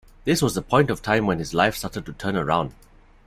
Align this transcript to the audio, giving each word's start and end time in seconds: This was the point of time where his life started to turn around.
This 0.25 0.41
was 0.41 0.55
the 0.55 0.63
point 0.63 0.89
of 0.89 1.03
time 1.03 1.27
where 1.27 1.37
his 1.37 1.53
life 1.53 1.75
started 1.75 2.07
to 2.07 2.13
turn 2.13 2.35
around. 2.35 2.73